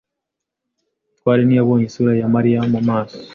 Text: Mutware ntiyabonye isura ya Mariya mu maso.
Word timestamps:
Mutware 1.09 1.41
ntiyabonye 1.45 1.85
isura 1.87 2.11
ya 2.19 2.27
Mariya 2.35 2.59
mu 2.73 2.79
maso. 2.89 3.17